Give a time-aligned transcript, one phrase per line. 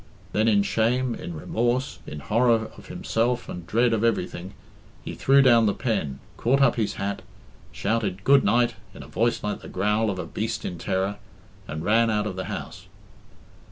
[0.31, 4.55] Then in shame, in remorse, in horror of himself and dread of everything,
[5.05, 7.21] he threw down the pen, caught up his hat,
[7.71, 11.17] shouted "Good night" in a voice like the growl of a beast in terror,
[11.67, 12.87] and ran out of the house.